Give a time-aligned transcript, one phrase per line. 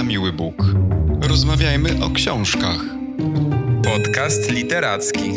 [0.00, 0.54] na miły Bóg.
[1.20, 2.80] Rozmawiajmy o książkach.
[3.84, 5.30] Podcast literacki.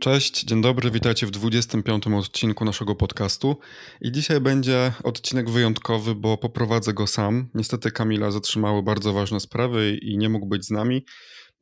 [0.00, 3.56] Cześć, dzień dobry, witajcie w 25 odcinku naszego podcastu.
[4.00, 7.48] I dzisiaj będzie odcinek wyjątkowy, bo poprowadzę go sam.
[7.54, 11.04] Niestety Kamila zatrzymały bardzo ważne sprawy i nie mógł być z nami.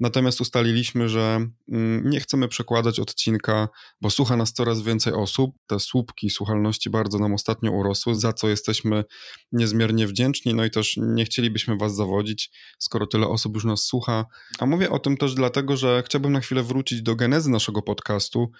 [0.00, 3.68] Natomiast ustaliliśmy, że mm, nie chcemy przekładać odcinka,
[4.00, 5.56] bo słucha nas coraz więcej osób.
[5.66, 9.04] Te słupki słuchalności bardzo nam ostatnio urosły, za co jesteśmy
[9.52, 10.54] niezmiernie wdzięczni.
[10.54, 14.25] No i też nie chcielibyśmy Was zawodzić, skoro tyle osób już nas słucha.
[14.58, 18.50] A mówię o tym też dlatego, że chciałbym na chwilę wrócić do genezy naszego podcastu,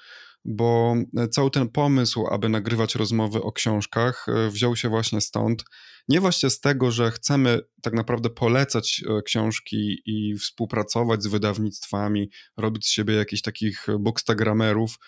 [0.45, 0.95] bo
[1.31, 5.65] cały ten pomysł, aby nagrywać rozmowy o książkach, e, wziął się właśnie stąd.
[6.09, 12.31] Nie właśnie z tego, że chcemy tak naprawdę polecać e, książki i współpracować z wydawnictwami,
[12.57, 14.99] robić z siebie jakichś takich bookstagramerów,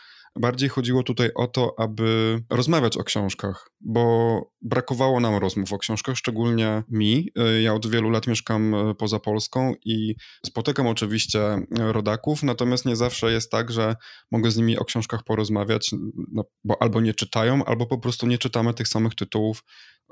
[0.41, 6.17] Bardziej chodziło tutaj o to, aby rozmawiać o książkach, bo brakowało nam rozmów o książkach,
[6.17, 7.31] szczególnie mi.
[7.63, 10.15] Ja od wielu lat mieszkam e, poza Polską i
[10.47, 11.41] spotykam oczywiście
[11.79, 13.97] rodaków, natomiast nie zawsze jest tak, że
[14.31, 15.91] mogę z nimi o książkach porozmawiać,
[16.33, 19.65] no, bo albo nie czytają, albo po prostu nie czytamy tych samych tytułów,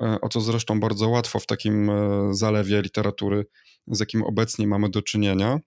[0.02, 3.46] e, o co zresztą bardzo łatwo w takim e, zalewie literatury,
[3.86, 5.58] z jakim obecnie mamy do czynienia.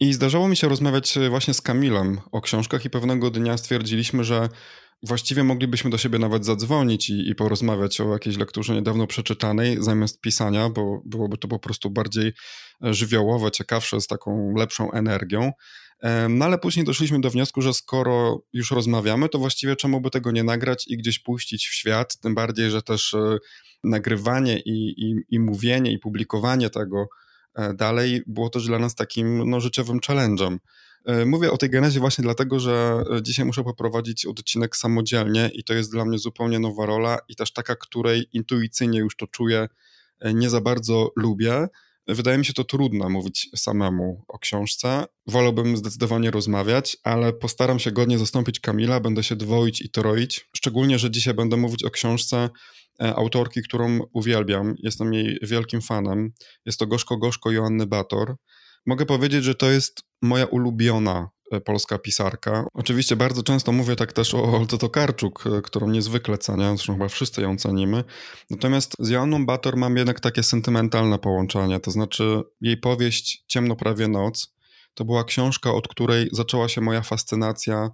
[0.00, 4.24] I zdarzało mi się rozmawiać e, właśnie z Kamilem o książkach i pewnego dnia stwierdziliśmy,
[4.24, 4.48] że
[5.02, 10.20] właściwie moglibyśmy do siebie nawet zadzwonić i, i porozmawiać o jakiejś lekturze niedawno przeczytanej zamiast
[10.20, 12.32] pisania, bo byłoby to po prostu bardziej
[12.84, 15.52] e, żywiołowe, ciekawsze, z taką lepszą energią.
[16.28, 20.30] No ale później doszliśmy do wniosku, że skoro już rozmawiamy, to właściwie czemu by tego
[20.30, 23.38] nie nagrać i gdzieś puścić w świat, tym bardziej, że też e,
[23.84, 27.06] nagrywanie i, i, i mówienie i publikowanie tego
[27.74, 30.58] dalej było też dla nas takim no, życiowym challenge'em.
[31.04, 35.64] E, mówię o tej genezie właśnie dlatego, że e, dzisiaj muszę poprowadzić odcinek samodzielnie i
[35.64, 39.68] to jest dla mnie zupełnie nowa rola i też taka, której intuicyjnie już to czuję,
[40.34, 41.68] nie za bardzo lubię.
[42.08, 45.04] Wydaje mi się to trudno mówić samemu o książce.
[45.26, 50.48] Wolałbym zdecydowanie rozmawiać, ale postaram się godnie zastąpić Kamila, będę się dwoić i troić.
[50.56, 52.50] Szczególnie, że dzisiaj będę mówić o książce,
[53.02, 54.74] E, autorki, którą uwielbiam.
[54.78, 56.32] Jestem jej wielkim fanem.
[56.66, 58.36] Jest to Gorzko Gorzko Joanny Bator.
[58.86, 61.28] Mogę powiedzieć, że to jest moja ulubiona
[61.64, 62.66] polska pisarka.
[62.74, 67.08] Oczywiście bardzo często mówię tak też o Olce Tokarczuk, e, którą niezwykle cenię, zresztą chyba
[67.08, 68.04] wszyscy ją cenimy.
[68.50, 74.08] Natomiast z Joanną Bator mam jednak takie sentymentalne połączenie, to znaczy jej powieść Ciemno prawie
[74.08, 74.56] noc
[74.94, 77.90] to była książka, od której zaczęła się moja fascynacja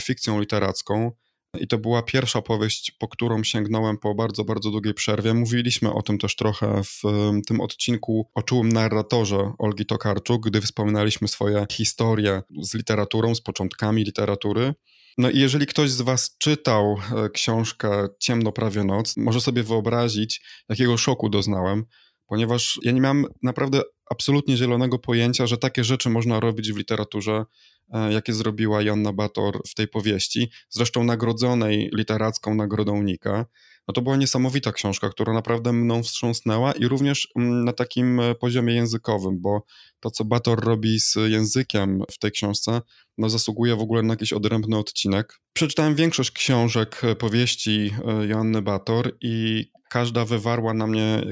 [0.00, 1.12] fikcją literacką.
[1.60, 5.34] I to była pierwsza powieść, po którą sięgnąłem po bardzo, bardzo długiej przerwie.
[5.34, 7.02] Mówiliśmy o tym też trochę w
[7.46, 14.04] tym odcinku o czułym narratorze Olgi Tokarczuk, gdy wspominaliśmy swoje historie z literaturą, z początkami
[14.04, 14.74] literatury.
[15.18, 20.42] No i jeżeli ktoś z Was czytał e, książkę Ciemno prawie noc, może sobie wyobrazić,
[20.68, 21.84] jakiego szoku doznałem,
[22.28, 27.44] ponieważ ja nie miałem naprawdę absolutnie zielonego pojęcia, że takie rzeczy można robić w literaturze
[27.92, 33.46] E, jakie zrobiła Joanna Bator w tej powieści, zresztą nagrodzonej literacką Nagrodą Nika.
[33.88, 38.34] No to była niesamowita książka, która naprawdę mną wstrząsnęła i również mm, na takim e,
[38.34, 39.62] poziomie językowym, bo
[40.00, 42.80] to, co Bator robi z językiem w tej książce,
[43.18, 45.40] no zasługuje w ogóle na jakiś odrębny odcinek.
[45.52, 47.90] Przeczytałem większość książek, e, powieści
[48.28, 51.22] Joanny Bator i każda wywarła na mnie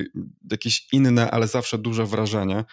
[0.51, 2.65] jakieś inne, ale zawsze duże wrażenie.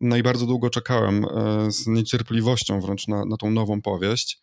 [0.00, 4.40] No i bardzo długo czekałem e, z niecierpliwością wręcz na, na tą nową powieść.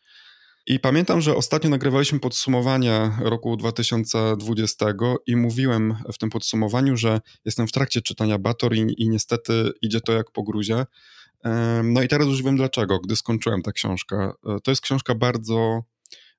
[0.67, 4.85] I pamiętam, że ostatnio nagrywaliśmy podsumowanie roku 2020
[5.27, 10.01] i mówiłem w tym podsumowaniu, że jestem w trakcie czytania Bator i, i niestety idzie
[10.01, 10.85] to jak po gruzie.
[11.83, 14.31] No i teraz już wiem dlaczego, gdy skończyłem tę książkę.
[14.45, 15.83] E, to jest książka bardzo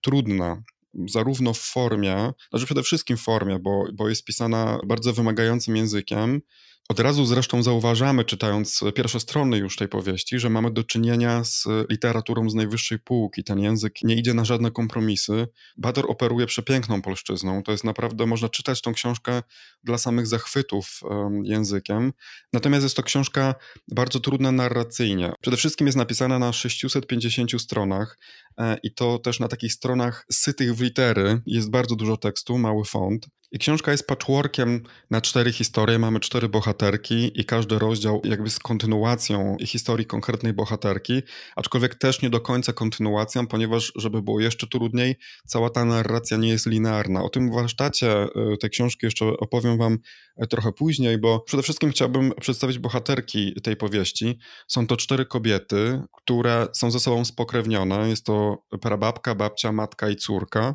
[0.01, 0.63] trudna,
[1.09, 6.41] zarówno w formie, znaczy przede wszystkim w formie, bo, bo jest pisana bardzo wymagającym językiem,
[6.89, 11.65] od razu zresztą zauważamy, czytając pierwsze strony już tej powieści, że mamy do czynienia z
[11.91, 13.45] literaturą z najwyższej półki.
[13.45, 15.49] Ten język nie idzie na żadne kompromisy.
[15.77, 17.63] Bador operuje przepiękną polszczyzną.
[17.63, 19.43] To jest naprawdę, można czytać tą książkę
[19.85, 21.01] dla samych zachwytów
[21.43, 22.13] językiem.
[22.53, 23.55] Natomiast jest to książka
[23.89, 25.33] bardzo trudna narracyjnie.
[25.41, 28.19] Przede wszystkim jest napisana na 650 stronach
[28.59, 31.41] e, i to też na takich stronach sytych w litery.
[31.47, 33.29] Jest bardzo dużo tekstu, mały font.
[33.55, 35.99] I książka jest patchworkiem na cztery historie.
[35.99, 41.23] Mamy cztery bohaterki i każdy rozdział jakby z kontynuacją historii konkretnej bohaterki,
[41.57, 45.17] aczkolwiek też nie do końca kontynuacją, ponieważ żeby było jeszcze trudniej,
[45.47, 47.23] cała ta narracja nie jest linearna.
[47.23, 48.29] O tym warsztacie e,
[48.61, 49.99] tej książki jeszcze opowiem wam
[50.37, 54.39] e, trochę później, bo przede wszystkim chciałbym przedstawić bohaterki tej powieści.
[54.69, 58.09] Są to cztery kobiety, które są ze sobą spokrewnione.
[58.09, 60.75] Jest to prababka, babcia, matka i córka.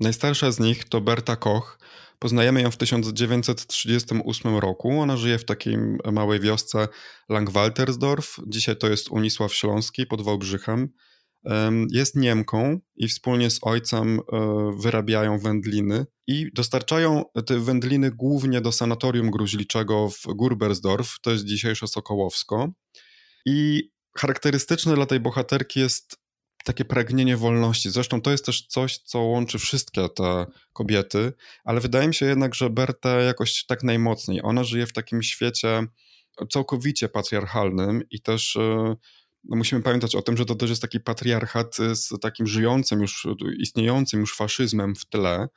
[0.00, 1.78] Najstarsza z nich to Berta Koch.
[2.18, 5.00] Poznajemy ją w 1938 roku.
[5.00, 5.76] Ona żyje w takiej
[6.12, 6.88] małej wiosce
[7.28, 8.36] Langwaltersdorf.
[8.46, 10.88] Dzisiaj to jest Unisław Śląski pod Wałbrzychem.
[11.90, 14.22] Jest Niemką i wspólnie z ojcem e,
[14.78, 21.86] wyrabiają wędliny i dostarczają te wędliny głównie do sanatorium gruźliczego w Gurbersdorf, to jest dzisiejsze
[21.86, 22.68] Sokołowsko.
[23.46, 26.23] I charakterystyczne dla tej bohaterki jest
[26.64, 27.90] takie pragnienie wolności.
[27.90, 31.32] Zresztą to jest też coś, co łączy wszystkie te kobiety,
[31.64, 34.40] ale wydaje mi się jednak, że Berta jakoś tak najmocniej.
[34.42, 35.86] Ona żyje w takim świecie
[36.50, 38.96] całkowicie patriarchalnym i też e,
[39.44, 43.26] no musimy pamiętać o tym, że to też jest taki patriarchat z takim żyjącym już,
[43.58, 45.48] istniejącym już faszyzmem w tle.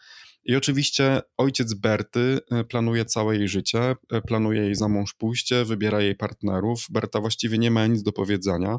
[0.45, 5.65] I oczywiście ojciec Berty e, planuje całe jej życie, e, planuje jej za mąż pójście,
[5.65, 6.85] wybiera jej partnerów.
[6.89, 8.77] Berta właściwie nie ma nic do powiedzenia.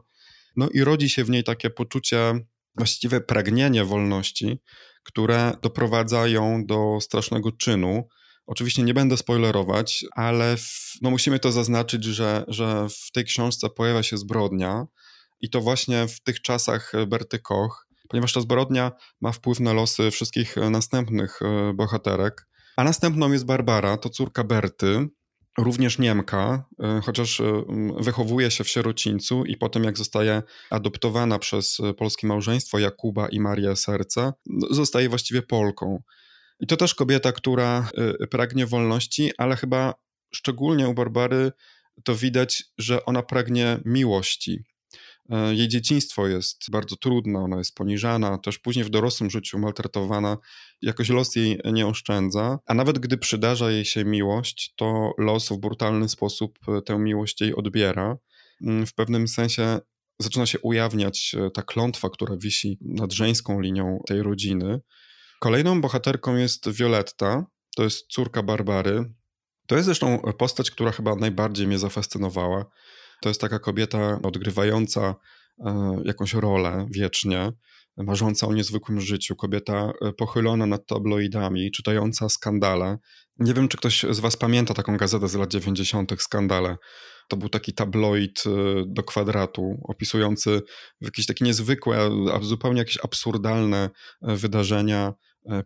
[0.57, 2.41] No i rodzi się w niej takie poczucie,
[2.77, 4.59] właściwie pragnienie wolności,
[5.03, 8.09] które doprowadza ją do strasznego czynu.
[8.47, 13.71] Oczywiście nie będę spoilerować, ale w, no musimy to zaznaczyć, że, że w tej książce
[13.71, 14.87] pojawia się zbrodnia
[15.41, 20.11] i to właśnie w tych czasach Berty Koch, ponieważ ta zbrodnia ma wpływ na losy
[20.11, 22.49] wszystkich następnych e, bohaterek.
[22.77, 25.09] A następną jest Barbara, to córka Berty,
[25.59, 27.65] również Niemka, e, chociaż e,
[28.01, 33.77] wychowuje się w sierocińcu i potem jak zostaje adoptowana przez polskie małżeństwo Jakuba i Marię
[33.77, 34.33] Serce,
[34.71, 36.03] zostaje właściwie Polką.
[36.61, 37.91] I to też kobieta, która
[38.31, 39.95] pragnie wolności, ale chyba
[40.35, 41.53] szczególnie u Barbary
[42.05, 44.65] to widać, że ona pragnie miłości.
[45.29, 50.37] E, jej dzieciństwo jest bardzo trudne, ona jest poniżana, też później w dorosłym życiu maltretowana,
[50.83, 55.57] jakoś los jej nie oszczędza, a nawet gdy przydarza jej się miłość, to los w
[55.57, 58.17] brutalny sposób e, tę miłość jej odbiera.
[58.63, 59.81] Mm, w pewnym sensie
[60.19, 64.81] zaczyna się ujawniać e, ta klątwa, która wisi nad żeńską linią tej rodziny.
[65.41, 67.47] Kolejną bohaterką jest Violetta,
[67.77, 69.13] to jest córka Barbary.
[69.67, 72.65] To jest zresztą postać, która chyba najbardziej mnie zafascynowała.
[73.23, 75.15] To jest taka kobieta odgrywająca
[75.67, 77.53] e, jakąś rolę wiecznie,
[77.97, 82.99] marząca o niezwykłym życiu, kobieta e, pochylona nad tabloidami, czytająca skandale.
[83.39, 86.23] Nie wiem, czy ktoś z Was pamięta taką gazetę z lat 90.
[86.23, 86.77] Skandale.
[87.29, 88.51] To był taki tabloid e,
[88.87, 90.63] do kwadratu, opisujący
[91.01, 92.11] jakieś takie niezwykłe,
[92.43, 93.91] zupełnie jakieś absurdalne
[94.23, 95.15] wydarzenia,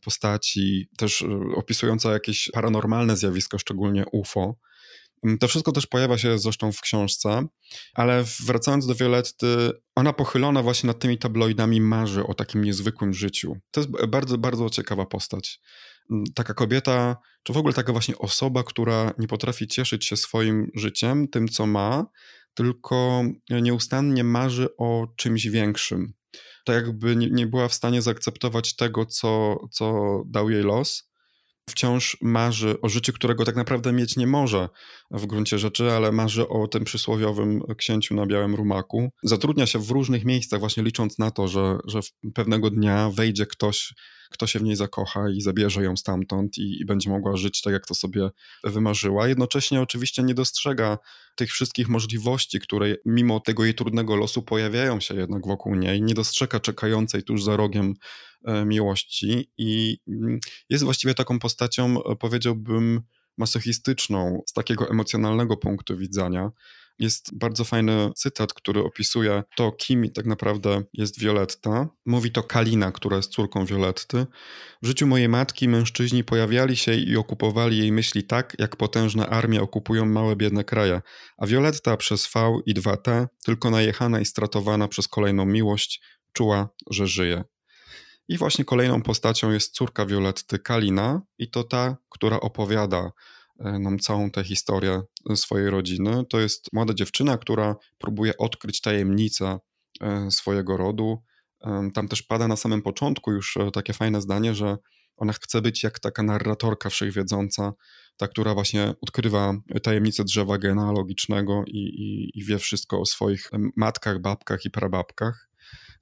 [0.05, 4.57] postaci, też opisująca jakieś paranormalne zjawisko, szczególnie UFO.
[5.25, 7.47] Mm, to wszystko też pojawia się zresztą w książce,
[7.95, 13.57] ale wracając do Violetty, ona pochylona właśnie nad tymi tabloidami marzy o takim niezwykłym życiu.
[13.71, 15.61] To jest bardzo, bardzo ciekawa postać.
[16.11, 20.71] Mm, taka kobieta, czy w ogóle taka właśnie osoba, która nie potrafi cieszyć się swoim
[20.75, 22.07] życiem, tym co ma,
[22.55, 26.13] tylko nieustannie marzy o czymś większym.
[26.65, 29.95] Tak jakby nie, była w stanie zaakceptować tego, co, co
[30.27, 31.12] dał jej los,
[31.71, 34.69] wciąż marzy o życiu, którego tak naprawdę mieć nie może
[35.11, 39.11] w gruncie rzeczy, ale marzy o tym przysłowiowym księciu na białym rumaku.
[39.23, 42.01] Zatrudnia się w różnych miejscach, właśnie licząc na to, że, że
[42.35, 43.95] pewnego dnia wejdzie ktoś,
[44.33, 47.73] kto się w niej zakocha i zabierze ją stamtąd i, i będzie mogła żyć tak,
[47.73, 48.31] jak to sobie
[48.65, 49.29] wymarzyła.
[49.29, 50.99] Jednocześnie oczywiście nie dostrzega
[51.37, 56.03] tych wszystkich możliwości, które mimo tego jej trudnego losu pojawiają się jednak wokół niej.
[56.03, 57.95] Nie dostrzega czekającej tuż za rogiem
[58.45, 60.39] e, miłości i mm,
[60.69, 63.03] jest właściwie taką postacią, e, powiedziałbym,
[63.39, 66.51] masochistyczną z takiego emocjonalnego punktu widzenia.
[67.03, 71.89] Jest bardzo fajny cytat, który opisuje to, kim tak naprawdę jest Violetta.
[72.07, 74.27] Mówi to Kalina, która jest córką Violetty.
[74.83, 79.63] W życiu mojej matki mężczyźni pojawiali się i okupowali jej myśli tak, jak potężne armie
[79.63, 81.03] okupują małe biedne kraje,
[81.39, 87.07] a Violetta przez V i 2T, tylko najechana i stratowana przez kolejną miłość, czuła, że
[87.07, 87.45] żyje.
[88.29, 93.13] I właśnie kolejną postacią jest córka Violetty, Kalina, i to ta, która opowiada
[93.59, 95.03] nam całą tę historię
[95.35, 96.25] swojej rodziny.
[96.29, 99.59] To jest młoda dziewczyna, która próbuje odkryć tajemnicę
[100.01, 101.23] e, swojego rodu.
[101.65, 104.77] E, tam też pada na samym początku już takie fajne zdanie, że
[105.17, 107.73] ona chce być jak taka narratorka wszechwiedząca,
[108.17, 114.21] ta, która właśnie odkrywa tajemnicę drzewa genealogicznego i, i, i wie wszystko o swoich matkach,
[114.21, 115.52] babkach i prababkach.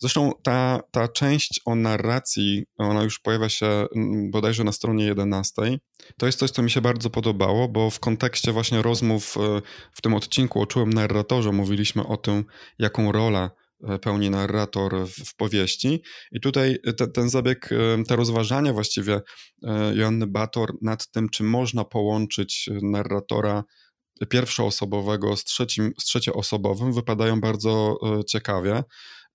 [0.00, 5.78] Zresztą ta, ta część o narracji, ona już pojawia się mm, bodajże na stronie 11.
[6.16, 10.02] To jest coś, co mi się bardzo podobało, bo w kontekście właśnie rozmów e, w
[10.02, 12.44] tym odcinku o czułym narratorze mówiliśmy o tym,
[12.78, 13.50] jaką rolę
[13.88, 16.02] e, pełni narrator w, powieści.
[16.32, 19.20] I tutaj te, ten zabieg, e, te rozważania właściwie
[19.94, 23.64] Joanny Bator nad tym, czy można połączyć narratora
[24.28, 28.82] pierwszoosobowego z, trzecim, z trzecioosobowym, wypadają bardzo ciekawie.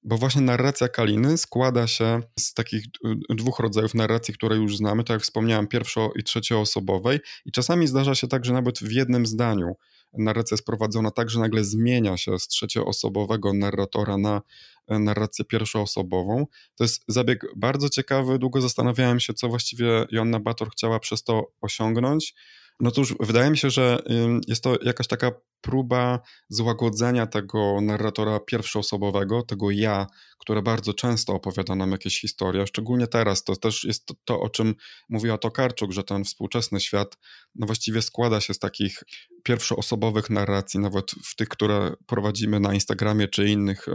[0.05, 2.85] Bo właśnie narracja Kaliny składa się z takich
[3.29, 8.15] dwóch rodzajów narracji, które już znamy, tak jak wspomniałem, pierwszo- i trzecioosobowej i czasami zdarza
[8.15, 9.75] się tak, że nawet w jednym zdaniu
[10.17, 14.41] narracja jest prowadzona tak, że nagle zmienia się z trzecioosobowego narratora na
[14.87, 16.45] e, narrację pierwszoosobową.
[16.75, 18.39] To jest zabieg bardzo ciekawy.
[18.39, 22.35] Długo zastanawiałem się, co właściwie Joanna Bator chciała przez to osiągnąć.
[22.79, 24.03] No już wydaje mi się, że
[24.47, 30.07] jest to jakaś taka próba złagodzenia tego narratora pierwszoosobowego, tego ja,
[30.39, 33.43] które bardzo często opowiada nam jakieś historie, szczególnie teraz.
[33.43, 34.75] To też jest to, to, o czym
[35.09, 37.17] mówiła Tokarczuk, że ten współczesny świat
[37.55, 39.03] no właściwie składa się z takich
[39.43, 43.91] pierwszoosobowych narracji, nawet w tych, które prowadzimy na Instagramie czy innych e,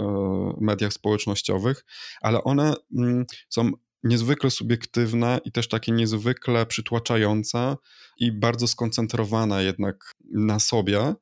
[0.61, 1.85] mediach społecznościowych,
[2.21, 3.71] ale one mm, są
[4.03, 7.77] niezwykle subiektywne i też takie niezwykle przytłaczające
[8.19, 11.15] i bardzo skoncentrowane jednak na sobie.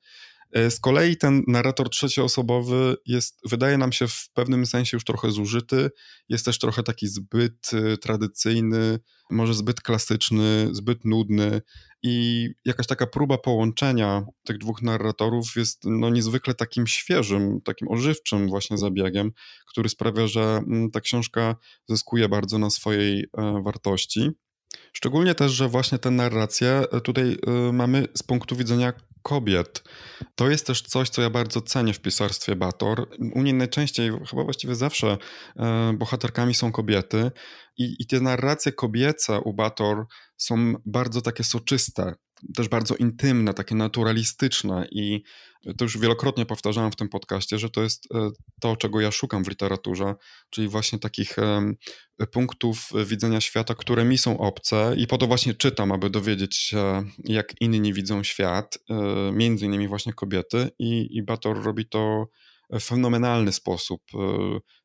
[0.52, 5.31] E, z kolei ten narrator trzecioosobowy jest, wydaje nam się w pewnym sensie już trochę
[5.31, 5.90] zużyty,
[6.28, 8.99] jest też trochę taki zbyt y, tradycyjny,
[9.31, 11.62] może zbyt klasyczny, zbyt nudny
[12.02, 18.49] i jakaś taka próba połączenia tych dwóch narratorów jest no, niezwykle takim świeżym, takim ożywczym
[18.49, 19.33] właśnie zabiegiem,
[19.67, 21.57] który sprawia, że mm, ta książka
[21.88, 24.31] zyskuje bardzo na swojej e, wartości.
[24.93, 29.82] Szczególnie też, że właśnie tę narrację e, tutaj e, mamy z punktu widzenia kobiet.
[30.34, 33.08] To jest też coś, co ja bardzo cenię w pisarstwie Bator.
[33.34, 35.18] U niej najczęściej, chyba właściwie zawsze,
[35.56, 37.30] e, bohaterkami są kobiety
[37.78, 40.06] i, i te narracje kobiece u Bator
[40.37, 42.14] są bardzo takie soczyste
[42.57, 45.23] też bardzo intymne, takie naturalistyczne i
[45.76, 48.30] to już wielokrotnie powtarzałem w tym podcaście, że to jest e,
[48.61, 50.14] to, czego ja szukam w literaturze,
[50.50, 51.37] czyli właśnie takich
[52.26, 57.04] punktów widzenia świata, które mi są obce i po to właśnie czytam, aby dowiedzieć się,
[57.25, 62.28] jak inni widzą świat, e, między innymi właśnie kobiety i, i Bator robi to
[62.70, 64.02] w fenomenalny sposób.
[64.14, 64.18] E,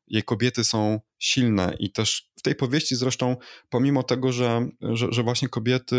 [0.06, 3.36] jej kobiety są silne i też w tej powieści zresztą,
[3.70, 5.96] pomimo tego, że, że, że, właśnie kobiety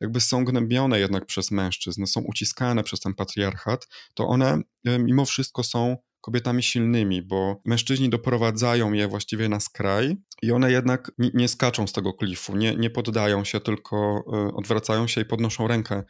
[0.00, 5.24] jakby są gnębione jednak przez mężczyzn, są uciskane przez ten patriarchat, to one e, mimo
[5.24, 11.48] wszystko są kobietami silnymi, bo mężczyźni doprowadzają je właściwie na skraj i one jednak nie,
[11.48, 16.02] skaczą z tego klifu, nie, nie poddają się, tylko e, odwracają się i podnoszą rękę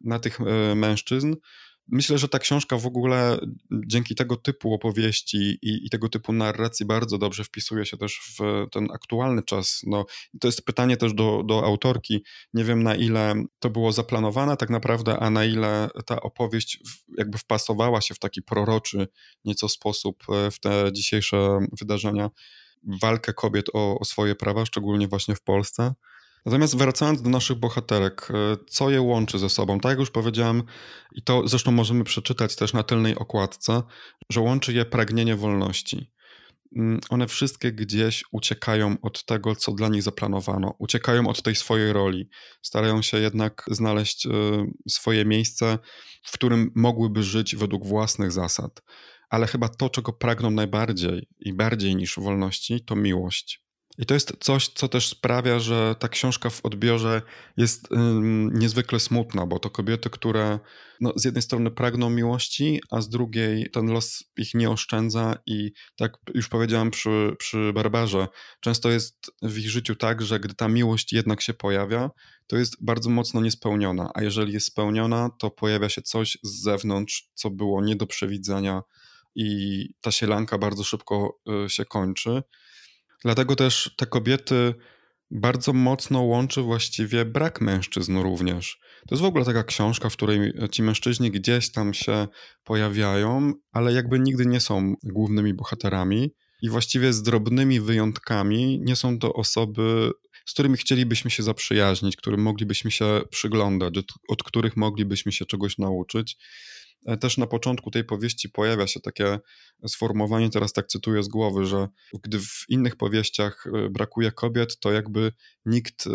[0.00, 0.38] na tych
[0.76, 1.34] mężczyzn
[1.92, 3.38] Myślę, że ta książka w ogóle
[3.86, 8.66] dzięki tego typu opowieści i, i, tego typu narracji bardzo dobrze wpisuje się też w
[8.72, 9.82] ten aktualny czas.
[9.86, 10.04] No,
[10.40, 12.24] to jest pytanie też do, do autorki.
[12.54, 16.78] Nie wiem na ile to było zaplanowane tak naprawdę, a na ile ta opowieść
[17.18, 19.08] jakby wpasowała się w taki proroczy
[19.44, 22.30] nieco sposób e, w te dzisiejsze wydarzenia,
[23.02, 25.94] walkę kobiet o, o swoje prawa, szczególnie właśnie w Polsce.
[26.46, 29.80] Natomiast wracając do naszych bohaterek, e, co je łączy ze sobą?
[29.80, 30.62] Tak jak już powiedziałem,
[31.12, 33.82] i to zresztą możemy przeczytać też na tylnej okładce,
[34.30, 36.10] że łączy je pragnienie wolności.
[36.76, 41.92] Mm, one wszystkie gdzieś uciekają od tego, co dla nich zaplanowano, uciekają od tej swojej
[41.92, 42.28] roli,
[42.62, 44.30] starają się jednak znaleźć e,
[44.88, 45.78] swoje miejsce,
[46.22, 48.82] w którym mogłyby żyć według własnych zasad.
[49.30, 53.69] Ale chyba to, czego pragną najbardziej i bardziej niż wolności, to miłość.
[53.98, 57.22] I to jest coś, co też sprawia, że ta książka w odbiorze
[57.56, 57.88] jest
[58.52, 60.58] niezwykle smutna, bo to kobiety, które
[61.00, 65.72] no, z jednej strony pragną miłości, a z drugiej ten los ich nie oszczędza i
[65.96, 68.28] tak już powiedziałem przy, przy Barbarze,
[68.60, 72.10] często jest w ich życiu tak, że gdy ta miłość jednak się pojawia,
[72.46, 77.30] to jest bardzo mocno niespełniona, a jeżeli jest spełniona, to pojawia się coś z zewnątrz,
[77.34, 78.82] co było nie do przewidzenia
[79.34, 82.42] i ta sielanka bardzo szybko y, się kończy.
[83.24, 84.74] Dlatego też te kobiety
[85.30, 88.78] bardzo mocno łączy właściwie brak mężczyzn również.
[89.08, 92.28] To jest w ogóle taka książka, w której ci mężczyźni gdzieś tam się
[92.64, 96.30] pojawiają, ale jakby nigdy nie są głównymi bohaterami
[96.62, 100.10] i właściwie z drobnymi wyjątkami nie są to osoby,
[100.46, 105.78] z którymi chcielibyśmy się zaprzyjaźnić, którym moglibyśmy się przyglądać, od, od których moglibyśmy się czegoś
[105.78, 106.36] nauczyć.
[107.06, 109.38] E, też na początku tej powieści pojawia się takie
[109.86, 111.88] sformułowanie, teraz tak cytuję z głowy, że
[112.22, 115.32] gdy w innych powieściach e, brakuje kobiet, to jakby
[115.66, 116.06] nikt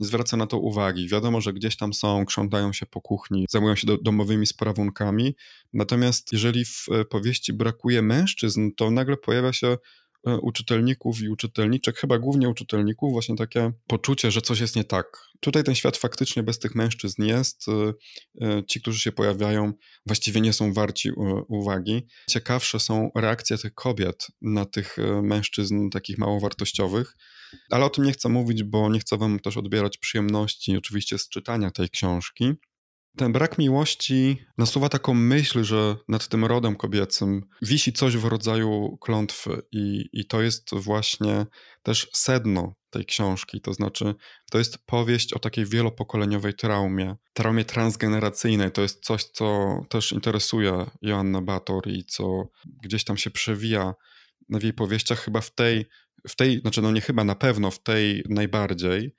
[0.00, 1.08] nie zwraca na to uwagi.
[1.08, 5.34] Wiadomo, że gdzieś tam są, krzątają się po kuchni, zajmują się do, domowymi sprawunkami.
[5.72, 9.76] Natomiast jeżeli w e, powieści brakuje mężczyzn, to nagle pojawia się
[10.26, 15.06] E, uczytelników i uczytelniczek, chyba głównie uczytelników, właśnie takie poczucie, że coś jest nie tak.
[15.40, 17.66] Tutaj ten świat faktycznie bez tych mężczyzn jest.
[17.68, 17.92] E,
[18.46, 19.72] e, ci, którzy się pojawiają,
[20.06, 21.10] właściwie nie są warci
[21.48, 22.06] uwagi.
[22.30, 27.16] Ciekawsze są reakcje tych kobiet na tych mężczyzn takich mało wartościowych.
[27.70, 31.28] Ale o tym nie chcę mówić, bo nie chcę wam też odbierać przyjemności oczywiście z
[31.28, 32.52] czytania tej książki.
[33.16, 38.98] Ten brak miłości nasuwa taką myśl, że nad tym rodem kobiecym wisi coś w rodzaju
[39.00, 41.46] klątwy, i, i to jest właśnie
[41.82, 43.60] też sedno tej książki.
[43.60, 44.14] To znaczy,
[44.50, 48.72] to jest powieść o takiej wielopokoleniowej traumie, traumie transgeneracyjnej.
[48.72, 52.48] To jest coś, co też interesuje Joanna Bator i co
[52.82, 53.94] gdzieś tam się przewija
[54.48, 55.86] w jej powieściach, chyba w tej,
[56.28, 59.14] w tej, znaczy no nie chyba, na pewno w tej najbardziej.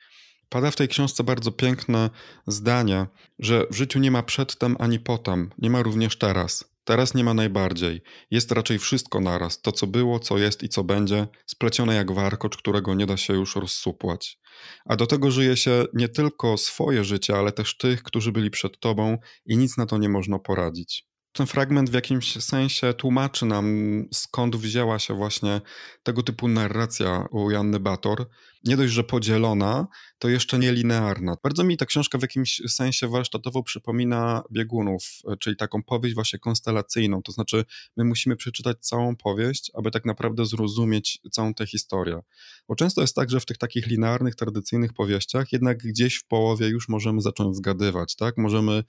[0.49, 2.09] Pada w tej książce bardzo piękne
[2.47, 3.07] zdanie,
[3.39, 6.77] że w życiu nie ma przedtem ani potem, nie ma również teraz.
[6.83, 8.01] Teraz nie ma najbardziej.
[8.31, 9.61] Jest raczej wszystko naraz.
[9.61, 13.33] To, co było, co jest i co będzie, splecione jak warkocz, którego nie da się
[13.33, 14.39] już rozsupłać.
[14.85, 18.79] A do tego żyje się nie tylko swoje życie, ale też tych, którzy byli przed
[18.79, 23.65] tobą i nic na to nie można poradzić ten fragment w jakimś sensie tłumaczy nam,
[24.13, 25.61] skąd wzięła się właśnie
[26.03, 28.29] tego typu narracja u Janny Bator.
[28.63, 29.87] Nie dość, że podzielona,
[30.19, 31.35] to jeszcze nie linearna.
[31.43, 35.03] Bardzo mi ta książka w jakimś sensie warsztatowo przypomina biegunów,
[35.39, 37.21] czyli taką powieść właśnie konstelacyjną.
[37.21, 37.65] To znaczy,
[37.97, 42.19] my musimy przeczytać całą powieść, aby tak naprawdę zrozumieć całą tę historię.
[42.67, 46.67] Bo często jest tak, że w tych takich linearnych, tradycyjnych powieściach jednak gdzieś w połowie
[46.67, 48.37] już możemy zacząć zgadywać, tak?
[48.37, 48.83] Możemy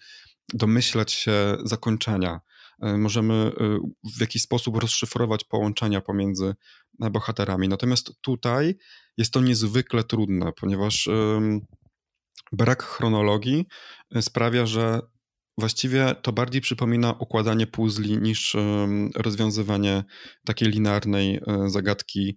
[0.55, 2.41] domyślać się zakończenia.
[2.83, 3.79] E, możemy e,
[4.17, 6.55] w jakiś sposób rozszyfrować połączenia pomiędzy e,
[6.99, 7.69] bohaterami.
[7.69, 8.75] Natomiast tutaj
[9.17, 11.09] jest to niezwykle trudne, ponieważ
[12.53, 13.67] brak chronologii
[14.21, 15.01] sprawia, że
[15.59, 18.57] właściwie to bardziej przypomina układanie puzli niż
[19.15, 20.05] rozwiązywanie
[20.47, 22.37] takiej linearnej zagadki,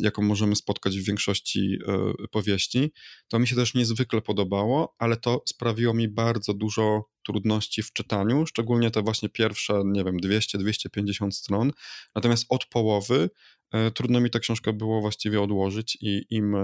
[0.00, 1.78] jaką możemy spotkać w większości
[2.30, 2.92] powieści.
[3.28, 8.46] To mi się też niezwykle podobało, ale to sprawiło mi bardzo dużo trudności w czytaniu,
[8.46, 11.72] szczególnie te właśnie pierwsze, nie wiem, 200-250 stron.
[12.14, 13.28] Natomiast od połowy e,
[13.94, 16.56] trudno mi tę książkę było właściwie odłożyć i im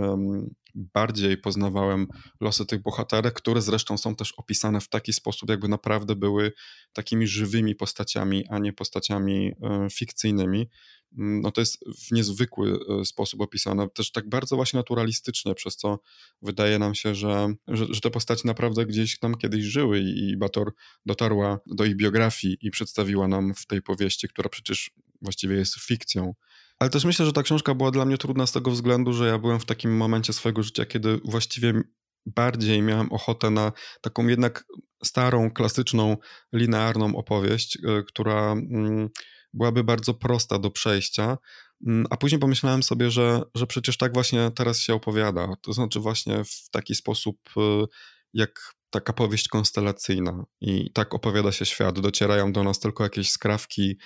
[0.74, 2.06] bardziej poznawałem
[2.40, 6.52] losy tych bohaterek, które zresztą są też opisane w taki sposób, jakby naprawdę były
[6.92, 10.68] takimi żywymi postaciami, a nie postaciami e, fikcyjnymi,
[11.16, 15.98] no to jest w niezwykły e, sposób opisane, też tak bardzo właśnie naturalistycznie, przez co
[16.42, 20.72] wydaje nam się, że, że, że te postaci naprawdę gdzieś tam kiedyś żyły i Bator
[21.06, 24.90] dotarła do ich biografii i przedstawiła nam w tej powieści, która przecież
[25.22, 26.34] właściwie jest fikcją.
[26.82, 29.38] Ale też myślę, że ta książka była dla mnie trudna z tego względu, że ja
[29.38, 31.82] byłem w takim momencie swojego życia, kiedy właściwie
[32.26, 34.64] bardziej miałem ochotę na taką jednak
[35.04, 36.16] starą, klasyczną,
[36.52, 39.08] linearną opowieść, e, która mm,
[39.52, 41.38] byłaby bardzo prosta do przejścia.
[41.86, 45.48] Mm, a później pomyślałem sobie, że, że przecież tak właśnie teraz się opowiada.
[45.60, 47.86] To znaczy, właśnie w taki sposób, y,
[48.32, 50.44] jak taka powieść konstelacyjna.
[50.60, 52.00] I tak opowiada się świat.
[52.00, 53.98] Docierają do nas tylko jakieś skrawki,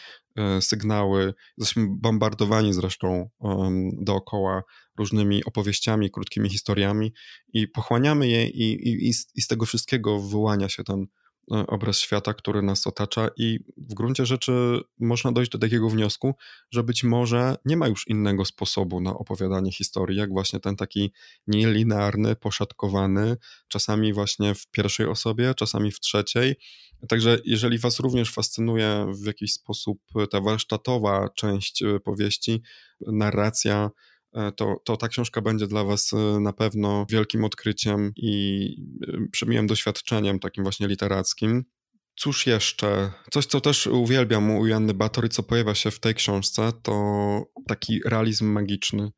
[0.59, 1.35] y, sygnały.
[1.59, 3.29] Jesteśmy bombardowani zresztą
[3.93, 4.63] dookoła
[4.99, 7.13] różnymi opowieściami, krótkimi historiami
[7.53, 12.35] i pochłaniamy je, i, i, i z tego wszystkiego wyłania się ten E, obraz świata,
[12.35, 16.35] który nas otacza, i w gruncie rzeczy można dojść do takiego wniosku,
[16.71, 21.13] że być może nie ma już innego sposobu na opowiadanie historii, jak właśnie ten taki
[21.47, 23.37] nielinearny, poszatkowany,
[23.69, 26.57] czasami właśnie w pierwszej osobie, czasami w trzeciej.
[27.09, 29.99] Także jeżeli Was również fascynuje w jakiś sposób
[30.31, 32.63] ta warsztatowa część e, powieści,
[33.01, 34.16] narracja, E,
[34.57, 38.69] to, to ta książka będzie dla Was e, na pewno wielkim odkryciem i
[39.09, 41.65] e, przemiłym doświadczeniem takim właśnie literackim.
[42.19, 43.13] Cóż jeszcze?
[43.33, 46.93] Coś, co też uwielbiam u Janny Batory, co pojawia się w tej książce, to
[47.67, 49.11] taki realizm magiczny.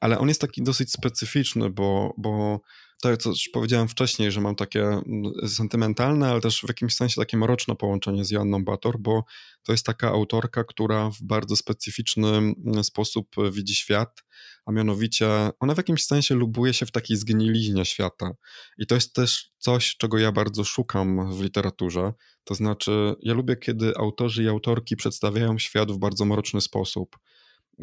[0.00, 2.60] Ale on jest taki dosyć specyficzny, bo, bo
[3.02, 7.20] to, co już powiedziałem wcześniej, że mam takie mm, sentymentalne, ale też w jakimś sensie
[7.20, 9.24] takie mroczne połączenie z Joanną Bator, bo
[9.62, 14.24] to jest taka autorka, która w bardzo specyficzny mm, sposób widzi świat,
[14.66, 15.28] a mianowicie
[15.60, 18.30] ona w jakimś sensie lubuje się w takiej zgniliźnie świata.
[18.78, 22.12] I to jest też coś, czego ja bardzo szukam w literaturze.
[22.44, 27.16] To znaczy, ja lubię, kiedy autorzy i autorki przedstawiają świat w bardzo mroczny sposób.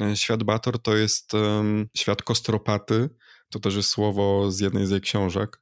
[0.01, 3.09] E, świat Bator to jest um, świat kostropaty,
[3.53, 5.61] to też jest słowo z jednej z jej książek.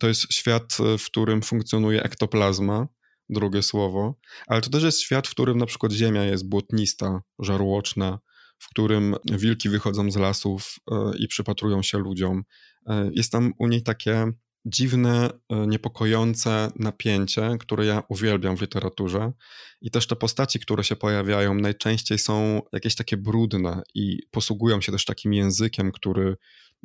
[0.00, 2.88] To jest świat, w którym funkcjonuje ektoplazma,
[3.28, 4.14] drugie słowo,
[4.46, 8.18] ale to też jest świat, w którym na przykład ziemia jest błotnista, żarłoczna,
[8.58, 12.42] w którym wilki wychodzą z lasów e, i przypatrują się ludziom.
[12.86, 14.32] E, jest tam u niej takie
[14.64, 19.32] dziwne, e, niepokojące napięcie, które ja uwielbiam w literaturze.
[19.80, 24.92] I też te postaci, które się pojawiają, najczęściej są jakieś takie brudne i posługują się
[24.92, 26.36] też takim językiem, który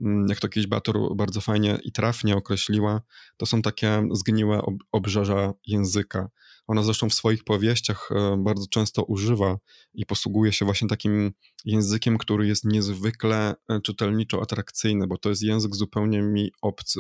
[0.01, 3.01] Mm, jak to kiedyś Bator bardzo fajnie i trafnie określiła,
[3.37, 4.61] to są takie zgniłe
[4.91, 6.29] obrzeża języka.
[6.67, 9.57] Ona zresztą w swoich powieściach e, bardzo często używa
[9.93, 11.31] i posługuje się właśnie takim
[11.65, 16.99] językiem, który jest niezwykle e, czytelniczo atrakcyjny, bo to jest język zupełnie mi obcy.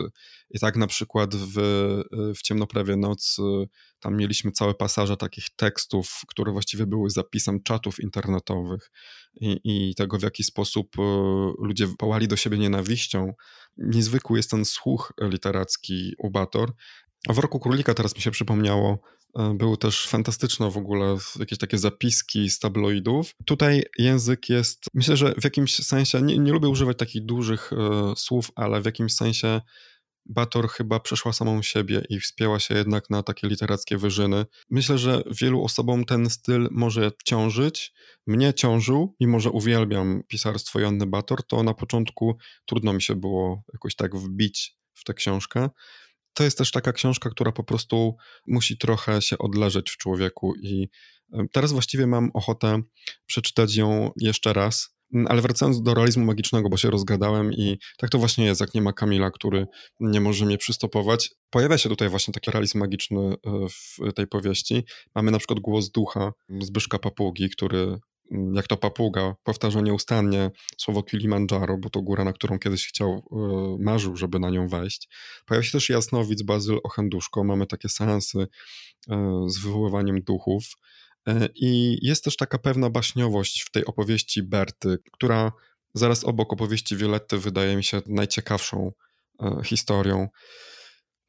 [0.49, 3.37] I tak na przykład w, e, w Ciemnoprawie Noc
[3.99, 8.91] tam mieliśmy całe pasaże takich tekstów, które właściwie były zapisem czatów internetowych
[9.41, 10.95] i, i tego, w jaki sposób
[11.59, 13.33] ludzie pałali do siebie nienawiścią.
[13.77, 16.73] Niezwykły jest ten słuch literacki u Bator.
[17.29, 18.99] W Roku Królika teraz mi się przypomniało,
[19.37, 23.35] E, były też fantastyczne w ogóle jakieś takie zapiski z tabloidów.
[23.45, 28.13] Tutaj język jest, myślę, że w jakimś sensie, nie, nie lubię używać takich dużych e,
[28.15, 29.61] słów, ale w jakimś sensie
[30.29, 34.45] Bator chyba przeszła samą siebie i wspięła się jednak na takie literackie wyżyny.
[34.69, 37.93] Myślę, że wielu osobom ten styl może ciążyć.
[38.27, 43.63] Mnie ciążył, mimo że uwielbiam pisarstwo Joanny Bator, to na początku trudno mi się było
[43.73, 45.69] jakoś tak wbić w tę książkę
[46.37, 48.15] to jest też taka książka, która po prostu
[48.47, 50.87] musi trochę się odleżeć w człowieku i
[51.51, 52.81] teraz właściwie mam ochotę
[53.25, 58.09] przeczytać ją jeszcze raz, mm, ale wracając do realizmu magicznego, bo się rozgadałem i tak
[58.09, 59.67] to właśnie jest, jak nie ma Kamila, który
[59.99, 61.29] nie może mnie przystopować.
[61.49, 63.35] Pojawia się tutaj właśnie taki realizm magiczny e,
[63.69, 64.83] w tej powieści.
[65.15, 67.97] Mamy na przykład głos ducha Zbyszka Papugi, który
[68.53, 73.83] jak to papuga, powtarza nieustannie słowo Kilimandżaro, bo to góra, na którą kiedyś chciał, e,
[73.83, 75.09] marzył, żeby na nią wejść.
[75.45, 78.47] Pojawia się też jasnowic Bazyl Ochenduszko, mamy takie seansy
[79.09, 80.63] e, z wywoływaniem duchów.
[81.27, 85.51] E, I jest też taka pewna baśniowość w tej opowieści Berty, która
[85.93, 88.91] zaraz obok opowieści Violetty wydaje mi się najciekawszą
[89.63, 90.27] historią.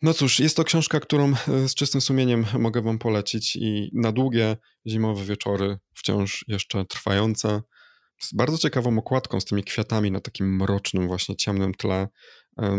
[0.03, 4.13] No cóż, jest to książka, którą e, z czystym sumieniem mogę Wam polecić i na
[4.13, 4.57] długie
[4.87, 7.63] zimowe wieczory, wciąż jeszcze trwające,
[8.21, 12.09] z bardzo ciekawą okładką, z tymi kwiatami na takim mrocznym, właśnie ciemnym tle.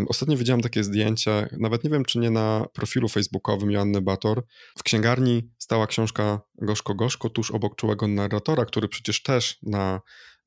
[0.08, 4.44] Ostatnio widziałem takie zdjęcie, nawet nie wiem, czy nie na profilu facebookowym Joanny Bator.
[4.78, 10.02] W księgarni stała książka Gorzko Gorzko tuż obok czułego narratora, który przecież też na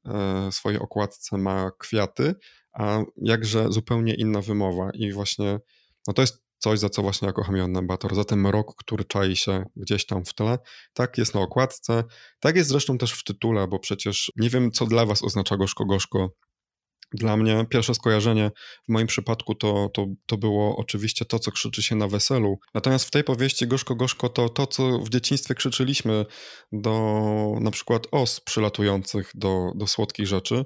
[0.04, 2.35] e, swojej okładce ma kwiaty,
[2.72, 5.58] a jakże zupełnie inna wymowa i właśnie
[6.06, 9.05] no to jest coś, za co właśnie ja kocham Joannę Bator, za ten rok, który
[9.05, 10.59] czai się gdzieś tam w tle.
[10.94, 12.05] Tak jest na okładce,
[12.40, 15.85] tak jest zresztą też w tytule, bo przecież nie wiem, co dla was oznacza gorzko
[15.85, 16.31] gorzko.
[17.14, 18.51] Dla mnie pierwsze skojarzenie
[18.88, 22.59] w moim przypadku to, to, to było oczywiście to, co krzyczy się na weselu.
[22.75, 26.27] Natomiast w tej powieści Gorzko Gorzko to to, co w dzieciństwie krzyczyliśmy
[26.72, 27.12] do
[27.61, 30.64] na przykład os przylatujących do, do słodkich rzeczy.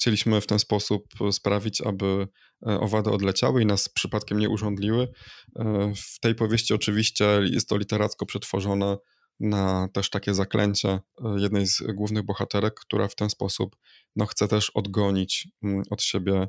[0.00, 2.28] Chcieliśmy w ten sposób sprawić, aby
[2.66, 5.08] E, owady odleciały i nas przypadkiem nie urządliły.
[5.56, 8.96] E, w tej powieści oczywiście jest to literacko przetworzone
[9.40, 11.00] na też takie zaklęcie e,
[11.38, 13.76] jednej z głównych bohaterek, która w ten sposób
[14.16, 15.48] no, chce też odgonić
[15.90, 16.48] od siebie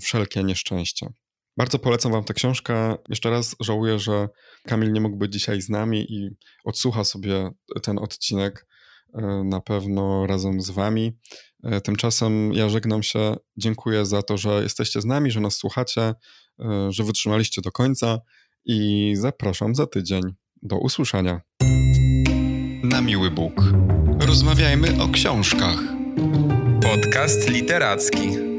[0.00, 1.06] wszelkie nieszczęścia.
[1.56, 2.96] Bardzo polecam Wam tę książkę.
[3.08, 4.28] Jeszcze raz żałuję, że
[4.66, 6.30] Kamil nie mógł być dzisiaj z nami i
[6.64, 7.50] odsłucha sobie
[7.82, 8.66] ten odcinek
[9.44, 11.12] na pewno razem z Wami.
[11.64, 13.36] E, tymczasem ja żegnam się.
[13.56, 16.14] Dziękuję za to, że jesteście z nami, że nas słuchacie,
[16.60, 18.18] e, że wytrzymaliście do końca
[18.64, 20.22] i zapraszam za tydzień.
[20.62, 21.40] Do usłyszenia.
[22.82, 23.62] Na miły Bóg.
[24.20, 25.78] Rozmawiajmy o książkach.
[26.82, 28.52] Podcast literacki.